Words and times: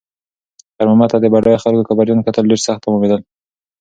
خیر 0.75 0.87
محمد 0.89 1.09
ته 1.13 1.17
د 1.19 1.25
بډایه 1.33 1.61
خلکو 1.63 1.87
کبرجن 1.89 2.19
کتل 2.27 2.43
ډېر 2.49 2.59
سخت 2.65 2.81
تمامېدل. 2.85 3.19